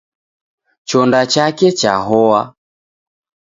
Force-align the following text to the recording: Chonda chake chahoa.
Chonda 0.87 1.21
chake 1.31 1.67
chahoa. 1.79 2.41